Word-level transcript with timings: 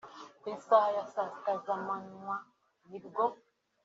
Ku 0.41 0.45
isaha 0.57 0.87
ya 0.95 1.03
saa 1.13 1.31
sita 1.33 1.53
z’ 1.63 1.65
amanywa 1.75 2.35
nibwo 2.89 3.23